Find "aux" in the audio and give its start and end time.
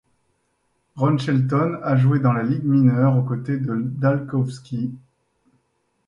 3.17-3.23